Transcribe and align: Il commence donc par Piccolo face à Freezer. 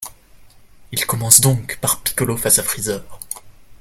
Il 0.91 1.05
commence 1.05 1.41
donc 1.41 1.77
par 1.79 2.01
Piccolo 2.01 2.35
face 2.35 2.57
à 2.57 2.63
Freezer. 2.63 3.03